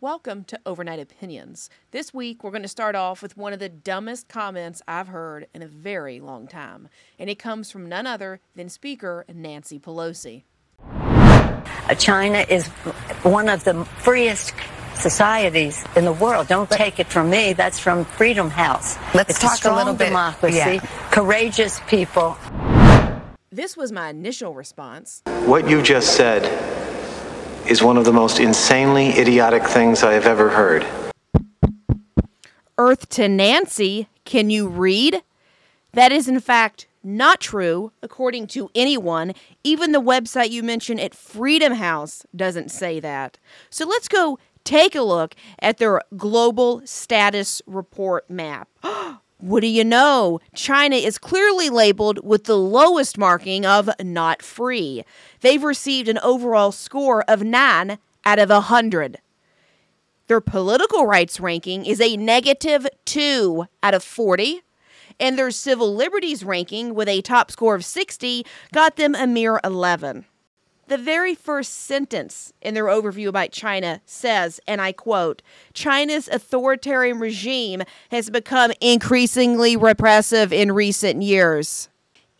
[0.00, 1.70] Welcome to Overnight Opinions.
[1.90, 5.46] This week, we're going to start off with one of the dumbest comments I've heard
[5.54, 6.88] in a very long time,
[7.18, 10.42] and it comes from none other than Speaker Nancy Pelosi.
[10.84, 12.66] Uh, China is
[13.22, 14.52] one of the freest
[14.96, 16.48] societies in the world.
[16.48, 17.54] Don't take it from me.
[17.54, 18.98] That's from Freedom House.
[19.14, 20.06] Let's it's talk a, strong a little bit.
[20.08, 20.80] democracy, Yeah.
[21.10, 22.36] courageous people.
[23.50, 25.22] This was my initial response.
[25.46, 26.42] What you just said
[27.68, 30.86] is one of the most insanely idiotic things I have ever heard.
[32.78, 35.22] Earth to Nancy, can you read?
[35.92, 39.32] That is, in fact, not true, according to anyone.
[39.64, 43.38] Even the website you mentioned at Freedom House doesn't say that.
[43.70, 48.68] So let's go take a look at their global status report map.
[48.82, 50.40] Oh, What do you know?
[50.54, 55.04] China is clearly labeled with the lowest marking of not free.
[55.40, 59.18] They've received an overall score of 9 out of 100.
[60.28, 64.62] Their political rights ranking is a negative 2 out of 40,
[65.20, 69.60] and their civil liberties ranking, with a top score of 60, got them a mere
[69.62, 70.24] 11.
[70.88, 75.42] The very first sentence in their overview about China says, and I quote,
[75.74, 81.88] China's authoritarian regime has become increasingly repressive in recent years.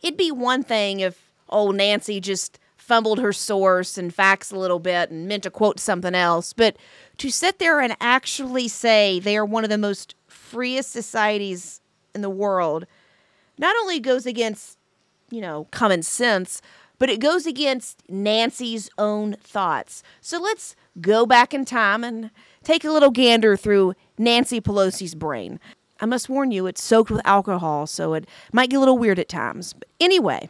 [0.00, 4.78] It'd be one thing if old Nancy just fumbled her source and facts a little
[4.78, 6.76] bit and meant to quote something else, but
[7.18, 11.80] to sit there and actually say they are one of the most freest societies
[12.14, 12.86] in the world
[13.58, 14.78] not only goes against,
[15.30, 16.62] you know, common sense,
[16.98, 20.02] but it goes against Nancy's own thoughts.
[20.20, 22.30] So let's go back in time and
[22.62, 25.60] take a little gander through Nancy Pelosi's brain.
[26.00, 29.18] I must warn you, it's soaked with alcohol, so it might get a little weird
[29.18, 29.72] at times.
[29.72, 30.48] But anyway,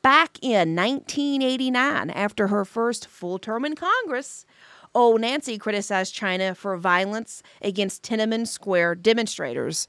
[0.00, 4.46] back in 1989, after her first full term in Congress,
[4.94, 9.86] old Nancy criticized China for violence against Tiananmen Square demonstrators.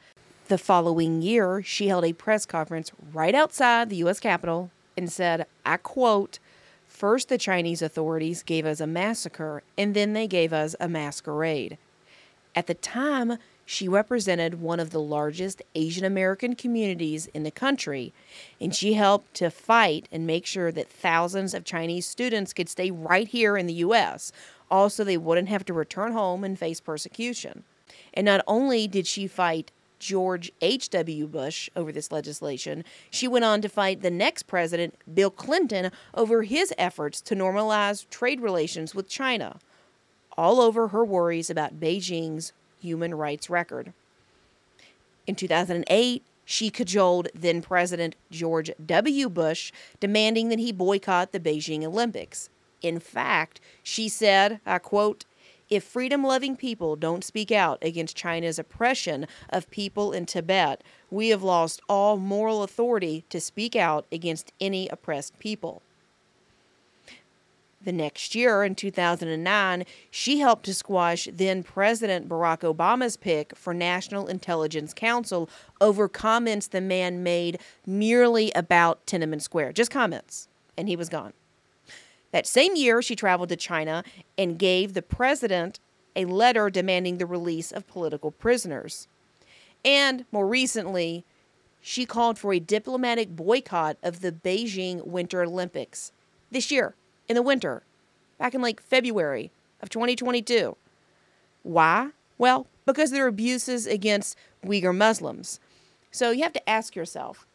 [0.49, 4.19] The following year, she held a press conference right outside the U.S.
[4.19, 6.39] Capitol and said, I quote,
[6.87, 11.77] First, the Chinese authorities gave us a massacre, and then they gave us a masquerade.
[12.55, 18.11] At the time, she represented one of the largest Asian American communities in the country,
[18.59, 22.89] and she helped to fight and make sure that thousands of Chinese students could stay
[22.89, 24.31] right here in the U.S.
[24.71, 27.63] Also, they wouldn't have to return home and face persecution.
[28.13, 31.27] And not only did she fight George H.W.
[31.27, 36.43] Bush over this legislation, she went on to fight the next president, Bill Clinton, over
[36.43, 39.59] his efforts to normalize trade relations with China,
[40.37, 43.93] all over her worries about Beijing's human rights record.
[45.27, 49.29] In 2008, she cajoled then President George W.
[49.29, 52.49] Bush, demanding that he boycott the Beijing Olympics.
[52.81, 55.25] In fact, she said, I quote,
[55.69, 61.29] if freedom loving people don't speak out against China's oppression of people in Tibet, we
[61.29, 65.81] have lost all moral authority to speak out against any oppressed people.
[67.81, 73.73] The next year, in 2009, she helped to squash then President Barack Obama's pick for
[73.73, 75.49] National Intelligence Council
[75.79, 79.73] over comments the man made merely about Tiananmen Square.
[79.73, 80.49] Just comments.
[80.75, 81.31] And he was gone.
[82.31, 84.03] That same year, she traveled to China
[84.37, 85.79] and gave the president
[86.15, 89.07] a letter demanding the release of political prisoners.
[89.83, 91.23] And more recently,
[91.81, 96.11] she called for a diplomatic boycott of the Beijing Winter Olympics
[96.51, 96.95] this year
[97.27, 97.83] in the winter,
[98.37, 99.51] back in like February
[99.81, 100.75] of 2022.
[101.63, 102.09] Why?
[102.37, 105.59] Well, because there are abuses against Uyghur Muslims.
[106.11, 107.45] So you have to ask yourself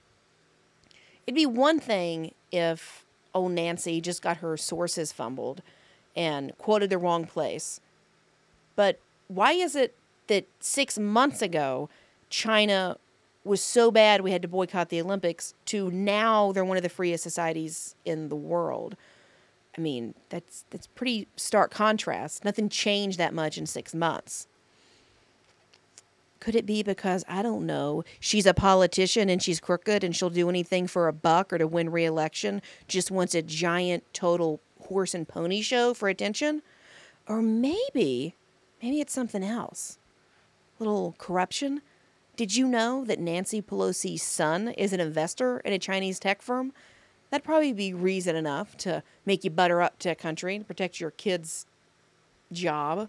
[1.26, 3.03] it'd be one thing if
[3.34, 5.62] old Nancy just got her sources fumbled
[6.16, 7.80] and quoted the wrong place.
[8.76, 9.94] But why is it
[10.28, 11.88] that six months ago,
[12.30, 12.96] China
[13.44, 16.88] was so bad we had to boycott the Olympics to now they're one of the
[16.88, 18.96] freest societies in the world?
[19.76, 22.44] I mean, that's that's pretty stark contrast.
[22.44, 24.46] Nothing changed that much in six months.
[26.44, 30.28] Could it be because I don't know, she's a politician and she's crooked and she'll
[30.28, 35.14] do anything for a buck or to win re-election, just wants a giant total horse
[35.14, 36.60] and pony show for attention?
[37.26, 38.34] Or maybe
[38.82, 39.98] maybe it's something else.
[40.78, 41.80] Little corruption?
[42.36, 46.74] Did you know that Nancy Pelosi's son is an investor in a Chinese tech firm?
[47.30, 51.00] That'd probably be reason enough to make you butter up to a country and protect
[51.00, 51.64] your kid's
[52.52, 53.08] job.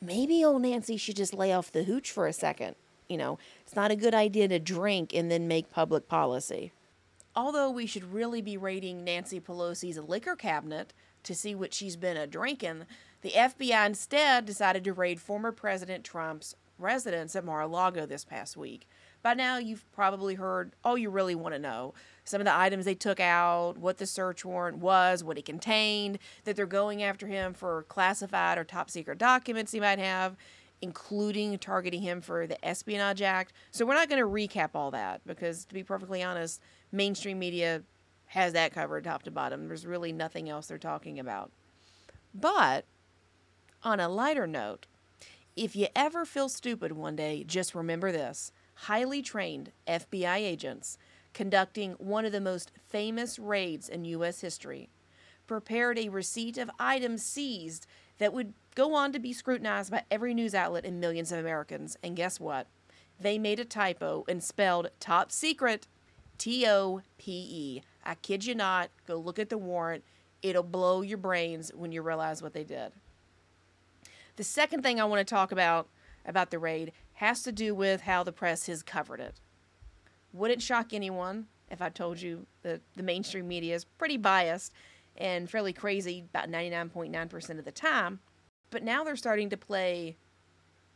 [0.00, 2.76] Maybe old Nancy should just lay off the hooch for a second.
[3.08, 6.72] You know, it's not a good idea to drink and then make public policy.
[7.34, 10.92] Although we should really be raiding Nancy Pelosi's liquor cabinet
[11.22, 12.84] to see what she's been a drinking,
[13.22, 18.24] The FBI instead decided to raid former President Trump's residence at Mar a Lago this
[18.24, 18.88] past week.
[19.22, 21.94] By now, you've probably heard all you really want to know
[22.28, 26.18] some of the items they took out, what the search warrant was, what it contained,
[26.44, 30.36] that they're going after him for classified or top secret documents he might have,
[30.82, 33.52] including targeting him for the Espionage Act.
[33.70, 36.60] So we're not going to recap all that because, to be perfectly honest,
[36.92, 37.82] mainstream media
[38.26, 39.68] has that covered top to bottom.
[39.68, 41.50] There's really nothing else they're talking about.
[42.34, 42.84] But
[43.82, 44.86] on a lighter note,
[45.56, 48.52] if you ever feel stupid one day, just remember this
[48.82, 50.98] highly trained FBI agents
[51.38, 54.40] conducting one of the most famous raids in U.S.
[54.40, 54.88] history
[55.46, 57.86] prepared a receipt of items seized
[58.18, 61.96] that would go on to be scrutinized by every news outlet and millions of Americans.
[62.02, 62.66] And guess what?
[63.20, 65.86] They made a typo and spelled top secret
[66.38, 67.82] T O P E.
[68.04, 68.90] I kid you not.
[69.06, 70.02] Go look at the warrant.
[70.42, 72.90] It'll blow your brains when you realize what they did.
[74.34, 75.86] The second thing I want to talk about
[76.26, 79.36] about the raid has to do with how the press has covered it.
[80.38, 84.72] Wouldn't shock anyone if I told you that the mainstream media is pretty biased
[85.16, 88.20] and fairly crazy about 99.9% of the time.
[88.70, 90.16] But now they're starting to play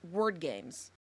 [0.09, 0.93] word games.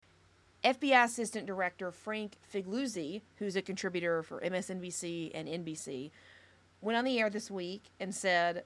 [0.64, 6.10] FBI Assistant Director Frank Figliuzzi, who's a contributor for MSNBC and NBC,
[6.80, 8.64] went on the air this week and said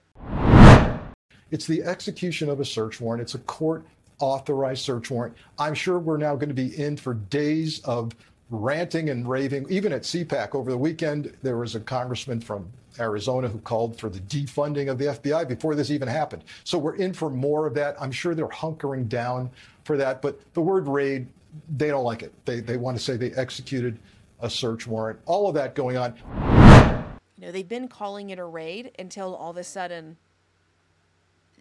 [1.50, 3.23] It's the execution of a search warrant.
[3.23, 3.85] It's a court
[4.21, 5.35] authorized search warrant.
[5.59, 8.12] I'm sure we're now going to be in for days of
[8.54, 9.66] ranting and raving.
[9.68, 12.68] Even at CPAC over the weekend, there was a congressman from
[12.98, 16.44] Arizona who called for the defunding of the FBI before this even happened.
[16.64, 18.00] So we're in for more of that.
[18.00, 19.50] I'm sure they're hunkering down
[19.84, 20.22] for that.
[20.22, 21.26] But the word raid,
[21.76, 22.32] they don't like it.
[22.44, 23.98] They, they want to say they executed
[24.40, 25.18] a search warrant.
[25.26, 26.14] All of that going on.
[27.36, 30.16] You know, they've been calling it a raid until all of a sudden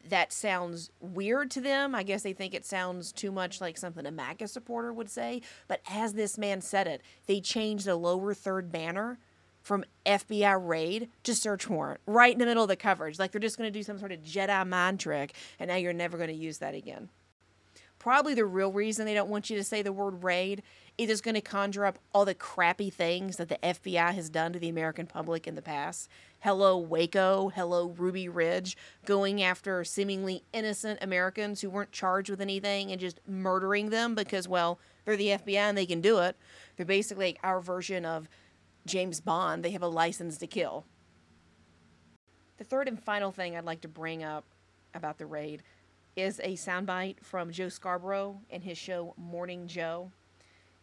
[0.09, 1.95] that sounds weird to them.
[1.95, 5.41] I guess they think it sounds too much like something a MAGA supporter would say.
[5.67, 9.19] But as this man said it, they changed the lower third banner
[9.61, 13.17] from FBI raid to search warrant right in the middle of the coverage.
[13.17, 15.93] Like they're just going to do some sort of Jedi mind trick, and now you're
[15.93, 17.09] never going to use that again.
[18.03, 20.61] Probably the real reason they don't want you to say the word raid
[20.97, 24.51] is it's going to conjure up all the crappy things that the FBI has done
[24.51, 26.09] to the American public in the past.
[26.41, 27.47] Hello, Waco.
[27.55, 28.75] Hello, Ruby Ridge.
[29.05, 34.49] Going after seemingly innocent Americans who weren't charged with anything and just murdering them because,
[34.49, 36.35] well, they're the FBI and they can do it.
[36.75, 38.27] They're basically our version of
[38.85, 39.63] James Bond.
[39.63, 40.83] They have a license to kill.
[42.57, 44.43] The third and final thing I'd like to bring up
[44.93, 45.63] about the raid
[46.15, 50.11] is a soundbite from Joe Scarborough in his show Morning Joe.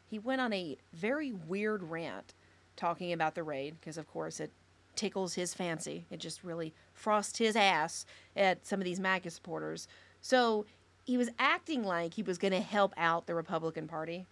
[0.09, 2.35] He went on a very weird rant
[2.77, 4.51] talking about the raid because, of course, it
[4.97, 6.05] tickles his fancy.
[6.11, 8.07] It just really frosts his ass
[8.37, 9.87] at some of these MAGA supporters.
[10.21, 10.67] So
[11.05, 14.27] he was acting like he was going to help out the Republican Party,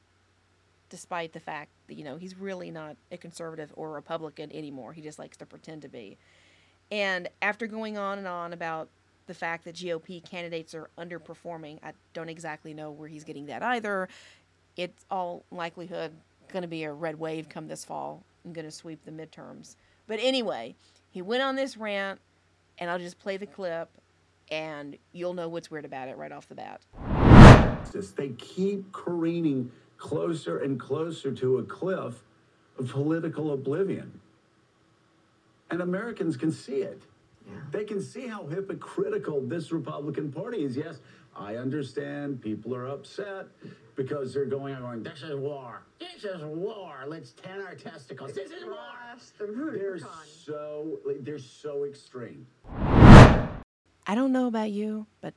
[0.91, 4.93] despite the fact that, you know, he's really not a conservative or Republican anymore.
[4.93, 6.19] He just likes to pretend to be.
[6.91, 8.89] And after going on and on about
[9.28, 11.78] the fact that GOP candidates are underperforming.
[11.84, 14.08] I don't exactly know where he's getting that either.
[14.76, 16.10] It's all likelihood
[16.52, 19.76] going to be a red wave come this fall and going to sweep the midterms.
[20.08, 20.75] But anyway,
[21.10, 22.19] he went on this rant,
[22.78, 23.90] and I'll just play the clip,
[24.50, 26.80] and you'll know what's weird about it right off the bat.
[28.16, 32.23] They keep careening closer and closer to a cliff
[32.78, 34.20] of political oblivion.
[35.70, 37.02] And Americans can see it.
[37.71, 40.76] They can see how hypocritical this Republican Party is.
[40.76, 40.99] Yes,
[41.37, 43.47] I understand people are upset
[43.95, 45.83] because they're going and going, this is war.
[45.99, 47.05] This is war.
[47.07, 48.33] Let's tan our testicles.
[48.33, 48.76] This is war.
[49.73, 52.47] They're so they're so extreme.
[52.67, 55.35] I don't know about you, but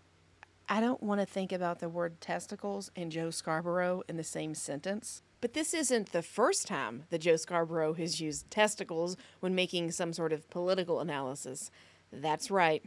[0.70, 4.56] I don't want to think about the word testicles and Joe Scarborough in the same
[4.56, 5.22] sentence.
[5.42, 10.14] But this isn't the first time that Joe Scarborough has used testicles when making some
[10.14, 11.72] sort of political analysis.
[12.12, 12.84] That's right.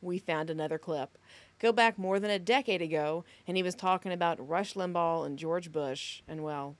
[0.00, 1.16] We found another clip.
[1.58, 5.38] Go back more than a decade ago, and he was talking about Rush Limbaugh and
[5.38, 6.22] George Bush.
[6.28, 6.76] And well,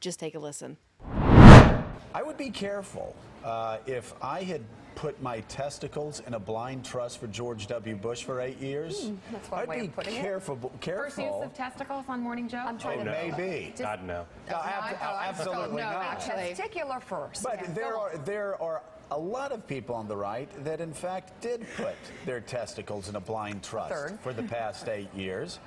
[0.00, 0.76] just take a listen.
[1.02, 4.62] I would be careful uh, if I had
[4.94, 7.96] put my testicles in a blind trust for George W.
[7.96, 9.06] Bush for eight years.
[9.06, 10.80] Mm, that's one I'd way be of putting careful, it.
[10.80, 11.04] careful.
[11.04, 12.64] First use of testicles on Morning Joe?
[12.64, 13.70] I'm trying oh, to maybe.
[13.70, 14.24] Just, God, no.
[14.48, 16.04] No, ab- oh, absolutely no, not.
[16.04, 16.54] actually.
[16.54, 17.42] Testicular first.
[17.42, 17.72] But Yeah.
[17.72, 21.66] there are there are a lot of people on the right that in fact did
[21.76, 21.94] put
[22.24, 24.18] their testicles in a blind trust Third.
[24.20, 25.58] for the past eight years.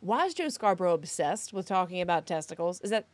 [0.00, 2.80] Why is Joe Scarborough obsessed with talking about testicles?
[2.80, 3.06] Is that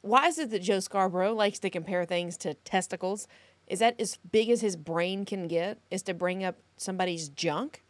[0.00, 3.28] why is it that Joe Scarborough likes to compare things to testicles?
[3.66, 5.78] Is that as big as his brain can get?
[5.90, 7.82] Is to bring up somebody's junk?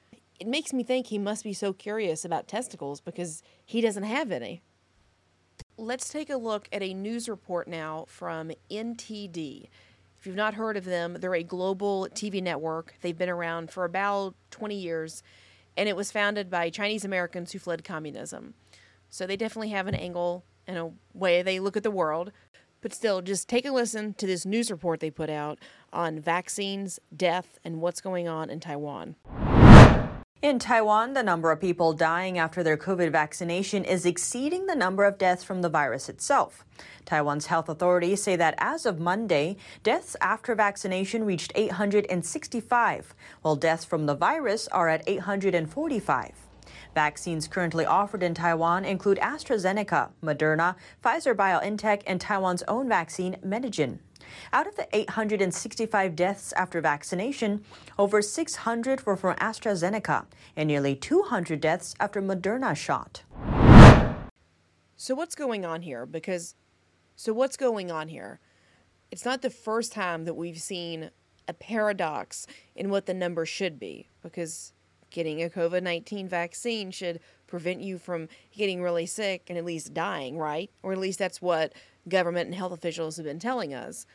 [0.42, 4.32] it makes me think he must be so curious about testicles because he doesn't have
[4.32, 4.60] any.
[5.76, 9.68] Let's take a look at a news report now from NTD.
[10.22, 12.94] If you've not heard of them, they're a global TV network.
[13.00, 15.20] They've been around for about 20 years,
[15.76, 18.54] and it was founded by Chinese Americans who fled communism.
[19.08, 22.30] So they definitely have an angle and a way they look at the world.
[22.82, 25.58] But still, just take a listen to this news report they put out
[25.92, 29.16] on vaccines, death, and what's going on in Taiwan.
[30.42, 35.04] In Taiwan, the number of people dying after their COVID vaccination is exceeding the number
[35.04, 36.64] of deaths from the virus itself.
[37.04, 43.84] Taiwan's health authorities say that as of Monday, deaths after vaccination reached 865, while deaths
[43.84, 46.32] from the virus are at 845.
[46.92, 54.00] Vaccines currently offered in Taiwan include AstraZeneca, Moderna, Pfizer BioNTech, and Taiwan's own vaccine, Medigen.
[54.52, 57.64] Out of the 865 deaths after vaccination,
[57.98, 63.22] over 600 were from AstraZeneca and nearly 200 deaths after Moderna shot.
[64.96, 66.06] So what's going on here?
[66.06, 66.54] Because
[67.16, 68.40] so what's going on here?
[69.10, 71.10] It's not the first time that we've seen
[71.48, 74.72] a paradox in what the number should be because
[75.10, 80.38] getting a COVID-19 vaccine should prevent you from getting really sick and at least dying,
[80.38, 80.70] right?
[80.82, 81.74] Or at least that's what
[82.08, 84.06] government and health officials have been telling us.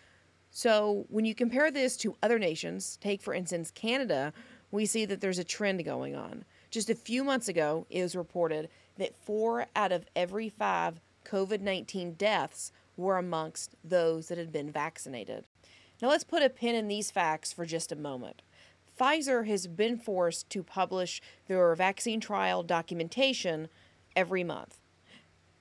[0.57, 4.33] So, when you compare this to other nations, take for instance Canada,
[4.71, 6.45] we see that there's a trend going on.
[6.71, 11.61] Just a few months ago, it was reported that four out of every five COVID
[11.61, 15.45] 19 deaths were amongst those that had been vaccinated.
[16.01, 18.41] Now, let's put a pin in these facts for just a moment.
[18.99, 23.69] Pfizer has been forced to publish their vaccine trial documentation
[24.15, 24.76] every month.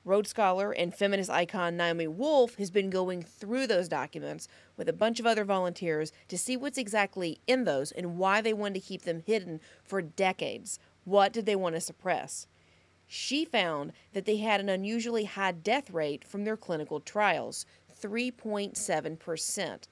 [0.06, 4.46] Rhodes Scholar and feminist icon Naomi Wolf has been going through those documents
[4.76, 8.52] with a bunch of other volunteers to see what's exactly in those and why they
[8.52, 10.78] wanted to keep them hidden for decades.
[11.02, 12.46] What did they want to suppress?
[13.08, 17.66] She found that they had an unusually high death rate from their clinical trials
[18.00, 19.88] 3.7%.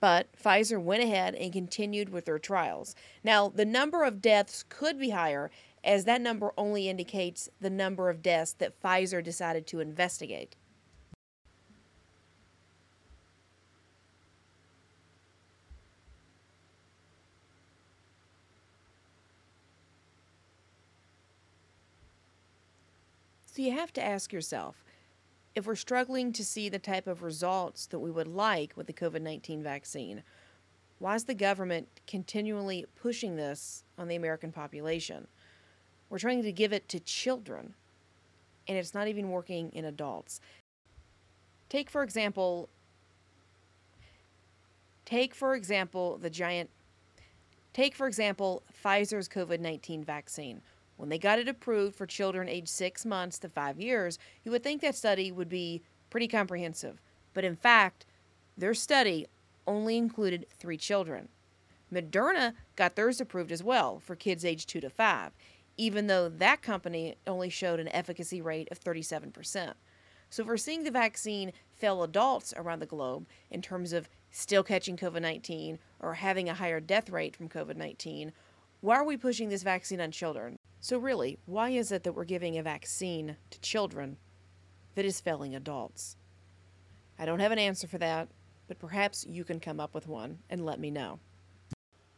[0.00, 2.94] But Pfizer went ahead and continued with their trials.
[3.22, 5.50] Now, the number of deaths could be higher
[5.84, 10.56] as that number only indicates the number of deaths that Pfizer decided to investigate.
[23.44, 24.82] So you have to ask yourself
[25.54, 28.92] if we're struggling to see the type of results that we would like with the
[28.92, 30.24] COVID 19 vaccine,
[30.98, 35.28] why is the government continually pushing this on the American population?
[36.14, 37.74] We're trying to give it to children,
[38.68, 40.40] and it's not even working in adults.
[41.68, 42.68] Take, for example,
[45.04, 46.70] take, for example, the giant,
[47.72, 50.60] take, for example, Pfizer's COVID 19 vaccine.
[50.98, 54.62] When they got it approved for children aged six months to five years, you would
[54.62, 57.00] think that study would be pretty comprehensive.
[57.32, 58.06] But in fact,
[58.56, 59.26] their study
[59.66, 61.28] only included three children.
[61.92, 65.32] Moderna got theirs approved as well for kids aged two to five
[65.76, 69.74] even though that company only showed an efficacy rate of 37%.
[70.30, 74.62] So if we're seeing the vaccine fail adults around the globe in terms of still
[74.62, 78.32] catching COVID 19 or having a higher death rate from COVID 19,
[78.80, 80.58] why are we pushing this vaccine on children?
[80.80, 84.18] So, really, why is it that we're giving a vaccine to children
[84.94, 86.16] that is failing adults?
[87.18, 88.28] I don't have an answer for that,
[88.68, 91.20] but perhaps you can come up with one and let me know.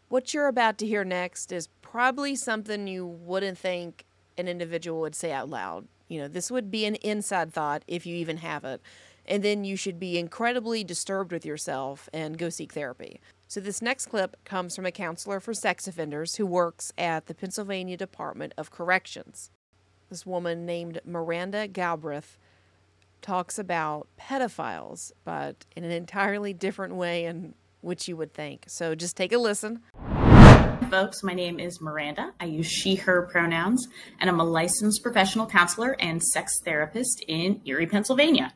[0.09, 4.05] What you're about to hear next is probably something you wouldn't think
[4.39, 5.89] an individual would say out loud.
[6.09, 8.81] You know, this would be an inside thought if you even have it.
[9.29, 13.21] And then you should be incredibly disturbed with yourself and go seek therapy.
[13.49, 17.35] So, this next clip comes from a counselor for sex offenders who works at the
[17.35, 19.51] Pennsylvania Department of Corrections.
[20.11, 22.39] This woman named Miranda Galbraith
[23.21, 27.55] talks about pedophiles, but in an entirely different way and
[27.87, 28.65] which you would think.
[28.67, 29.81] So just take a listen.
[30.91, 32.33] Folks, my name is Miranda.
[32.41, 33.87] I use she, her pronouns,
[34.21, 38.53] and I'm a licensed professional counselor and sex therapist in Erie, Pennsylvania.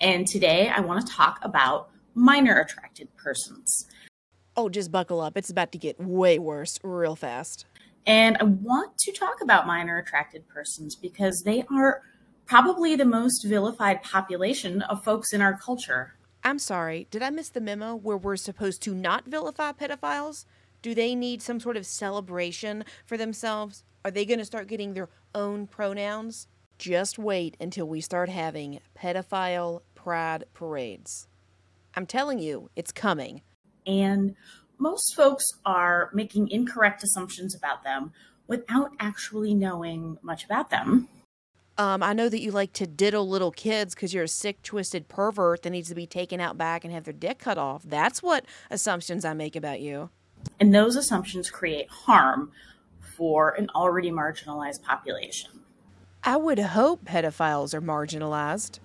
[0.00, 3.86] And today I want to talk about minor attracted persons.
[4.56, 5.36] Oh, just buckle up.
[5.36, 7.66] It's about to get way worse real fast.
[8.06, 12.02] And I want to talk about minor attracted persons because they are
[12.46, 16.14] probably the most vilified population of folks in our culture.
[16.44, 20.44] I'm sorry, did I miss the memo where we're supposed to not vilify pedophiles?
[20.80, 23.84] Do they need some sort of celebration for themselves?
[24.04, 26.46] Are they going to start getting their own pronouns?
[26.78, 31.26] Just wait until we start having pedophile pride parades.
[31.94, 33.42] I'm telling you, it's coming.
[33.86, 34.36] And
[34.78, 38.12] most folks are making incorrect assumptions about them
[38.46, 41.08] without actually knowing much about them.
[41.78, 45.06] Um, I know that you like to diddle little kids because you're a sick, twisted
[45.06, 47.84] pervert that needs to be taken out back and have their dick cut off.
[47.84, 50.10] That's what assumptions I make about you.
[50.58, 52.50] And those assumptions create harm
[53.16, 55.50] for an already marginalized population.
[56.24, 58.80] I would hope pedophiles are marginalized.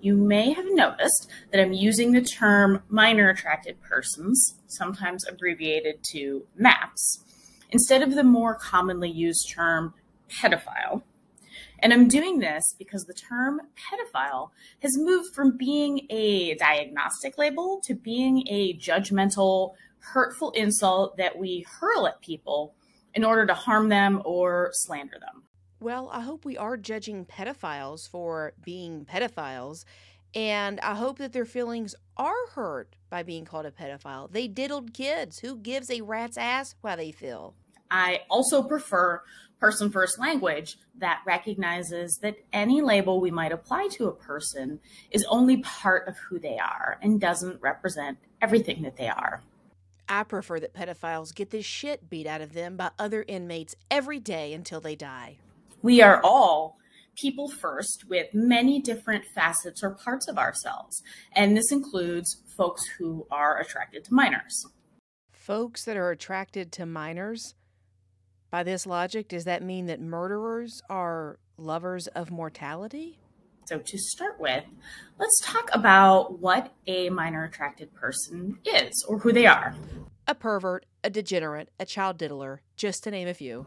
[0.00, 6.44] You may have noticed that I'm using the term minor attracted persons, sometimes abbreviated to
[6.56, 7.22] MAPS,
[7.70, 9.94] instead of the more commonly used term
[10.28, 11.02] pedophile.
[11.82, 14.50] And I'm doing this because the term pedophile
[14.82, 21.66] has moved from being a diagnostic label to being a judgmental, hurtful insult that we
[21.80, 22.74] hurl at people
[23.14, 25.42] in order to harm them or slander them.
[25.80, 29.84] Well, I hope we are judging pedophiles for being pedophiles,
[30.36, 34.30] and I hope that their feelings are hurt by being called a pedophile.
[34.30, 35.40] They diddled kids.
[35.40, 37.54] Who gives a rat's ass how they feel?
[37.90, 39.22] I also prefer
[39.62, 44.80] person first language that recognizes that any label we might apply to a person
[45.12, 49.40] is only part of who they are and doesn't represent everything that they are.
[50.08, 54.18] I prefer that pedophiles get the shit beat out of them by other inmates every
[54.18, 55.36] day until they die.
[55.80, 56.76] We are all
[57.16, 61.04] people first with many different facets or parts of ourselves.
[61.36, 64.66] And this includes folks who are attracted to minors.
[65.30, 67.54] Folks that are attracted to minors?
[68.52, 73.18] By this logic, does that mean that murderers are lovers of mortality?
[73.64, 74.64] So, to start with,
[75.18, 79.74] let's talk about what a minor attracted person is or who they are
[80.28, 83.66] a pervert, a degenerate, a child diddler, just to name a few.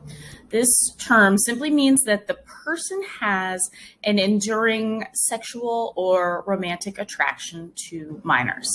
[0.50, 3.70] This term simply means that the person has
[4.04, 8.70] an enduring sexual or romantic attraction to minors.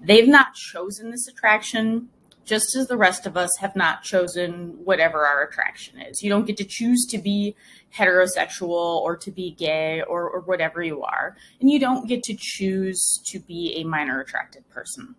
[0.00, 2.08] They've not chosen this attraction,
[2.48, 6.22] just as the rest of us have not chosen whatever our attraction is.
[6.22, 7.54] You don't get to choose to be
[7.94, 12.36] heterosexual or to be gay or, or whatever you are, and you don't get to
[12.38, 15.14] choose to be a minor attracted person.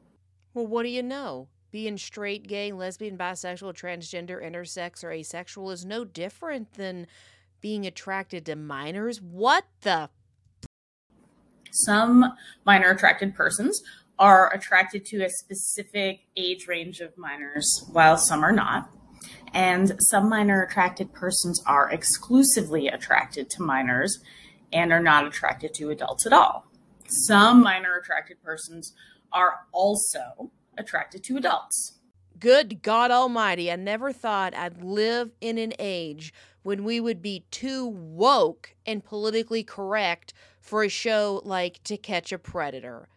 [0.53, 1.47] Well, what do you know?
[1.71, 7.07] being straight, gay, lesbian, bisexual, transgender, intersex, or asexual is no different than
[7.61, 9.21] being attracted to minors.
[9.21, 10.09] What the?
[11.71, 12.33] Some
[12.65, 13.81] minor attracted persons
[14.19, 18.89] are attracted to a specific age range of minors, while some are not.
[19.53, 24.19] And some minor attracted persons are exclusively attracted to minors
[24.71, 26.67] and are not attracted to adults at all.
[27.07, 28.93] Some minor attracted persons
[29.31, 31.93] are also attracted to adults.
[32.37, 37.45] Good God Almighty, I never thought I'd live in an age when we would be
[37.51, 43.09] too woke and politically correct for a show like To Catch a Predator.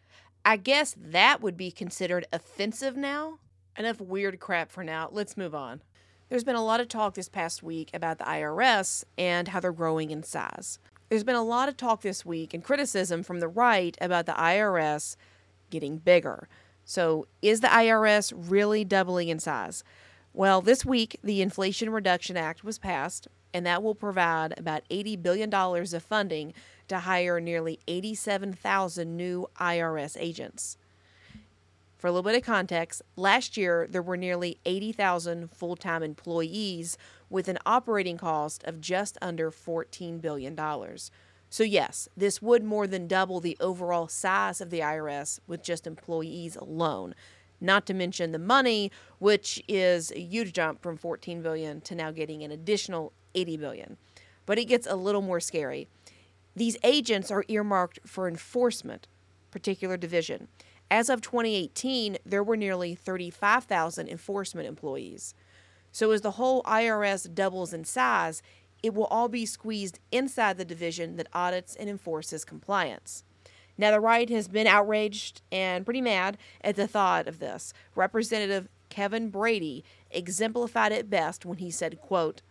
[0.44, 3.38] I guess that would be considered offensive now.
[3.76, 5.08] Enough weird crap for now.
[5.12, 5.82] Let's move on.
[6.28, 9.72] There's been a lot of talk this past week about the IRS and how they're
[9.72, 10.78] growing in size.
[11.08, 14.32] There's been a lot of talk this week and criticism from the right about the
[14.32, 15.16] IRS
[15.70, 16.48] getting bigger.
[16.84, 19.84] So, is the IRS really doubling in size?
[20.32, 25.22] Well, this week, the Inflation Reduction Act was passed, and that will provide about $80
[25.22, 26.54] billion of funding
[26.92, 30.76] to hire nearly 87,000 new IRS agents.
[31.98, 36.98] For a little bit of context, last year there were nearly 80,000 full time employees
[37.30, 40.58] with an operating cost of just under $14 billion.
[41.48, 45.86] So, yes, this would more than double the overall size of the IRS with just
[45.86, 47.14] employees alone.
[47.60, 52.10] Not to mention the money, which is a huge jump from 14 billion to now
[52.10, 53.96] getting an additional 80 billion.
[54.44, 55.86] But it gets a little more scary.
[56.54, 59.08] These agents are earmarked for enforcement,
[59.50, 60.48] particular division.
[60.90, 65.34] As of 2018, there were nearly 35,000 enforcement employees.
[65.90, 68.42] So, as the whole IRS doubles in size,
[68.82, 73.24] it will all be squeezed inside the division that audits and enforces compliance.
[73.78, 77.72] Now, the right has been outraged and pretty mad at the thought of this.
[77.94, 82.42] Representative Kevin Brady exemplified it best when he said, quote,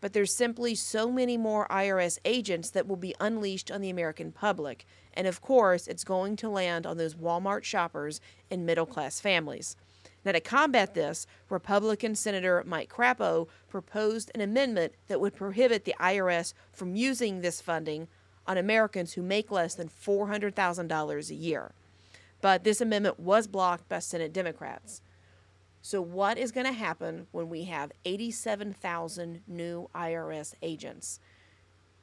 [0.00, 4.32] but there's simply so many more IRS agents that will be unleashed on the American
[4.32, 4.86] public.
[5.14, 9.76] And of course, it's going to land on those Walmart shoppers and middle class families.
[10.24, 15.94] Now, to combat this, Republican Senator Mike Crapo proposed an amendment that would prohibit the
[15.98, 18.08] IRS from using this funding
[18.46, 21.72] on Americans who make less than $400,000 a year.
[22.40, 25.00] But this amendment was blocked by Senate Democrats.
[25.82, 31.20] So, what is going to happen when we have 87,000 new IRS agents?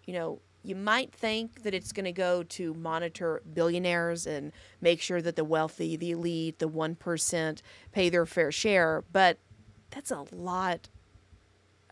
[0.05, 4.99] You know, You might think that it's going to go to monitor billionaires and make
[5.01, 7.61] sure that the wealthy, the elite, the 1%
[7.93, 9.37] pay their fair share, but
[9.91, 10.89] that's a lot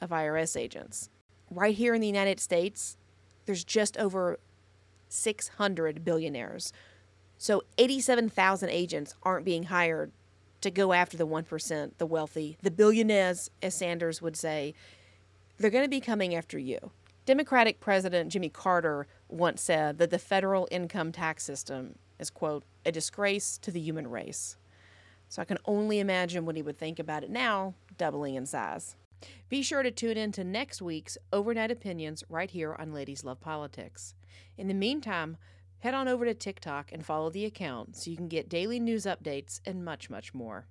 [0.02, 1.10] of IRS agents.
[1.50, 2.98] Right here in the United States,
[3.46, 4.40] there's just over
[5.08, 6.74] 600 billionaires.
[7.38, 10.12] So 87,000 agents aren't being hired
[10.66, 14.74] to go after the 1%, the wealthy, the billionaires, as Sanders would say.
[15.58, 16.92] They're going to be coming after you.
[17.28, 22.92] Democratic President Jimmy Carter once said that the federal income tax system is, quote, a
[22.92, 24.58] disgrace to the human race.
[25.30, 28.96] So I can only imagine what he would think about it now, doubling in size.
[29.50, 33.40] Be sure to tune in to next week's Overnight Opinions right here on Ladies Love
[33.40, 34.16] Politics.
[34.58, 35.38] In the meantime,
[35.80, 39.06] head on over to TikTok and follow the account so you can get daily news
[39.06, 40.68] updates and much, much more.